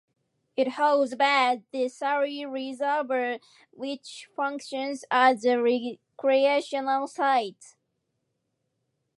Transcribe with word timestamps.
It 0.57 0.67
holds 0.69 1.13
back 1.13 1.59
the 1.71 1.87
Surry 1.87 2.43
Reservoir 2.43 3.37
which 3.71 4.27
functions 4.35 5.05
as 5.11 5.45
a 5.45 5.61
recreational 5.61 7.05
site. 7.05 7.75